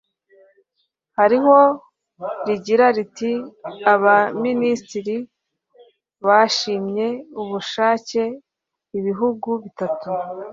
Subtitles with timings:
[1.17, 1.57] hari aho
[2.45, 3.31] rigira riti
[3.93, 5.17] abaminisitiri
[6.27, 7.07] bashimye
[7.41, 8.23] ubushake
[8.97, 10.09] ibihugu bitatu